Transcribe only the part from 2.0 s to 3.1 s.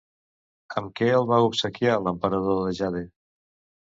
l'Emperador de Jade?